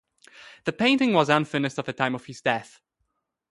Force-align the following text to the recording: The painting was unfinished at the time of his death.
The 0.63 0.73
painting 0.73 1.13
was 1.13 1.29
unfinished 1.29 1.77
at 1.77 1.85
the 1.85 1.93
time 1.93 2.15
of 2.15 2.25
his 2.25 2.41
death. 2.41 2.81